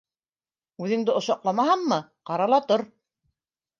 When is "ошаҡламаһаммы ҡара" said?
1.21-2.49